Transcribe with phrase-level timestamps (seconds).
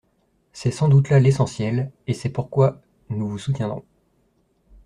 [0.51, 3.85] C’est sans doute là l’essentiel, et c’est pourquoi nous vous soutiendrons.